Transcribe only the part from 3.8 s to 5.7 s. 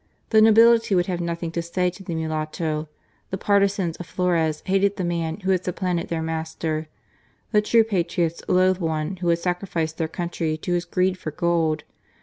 of Flores hated the man who had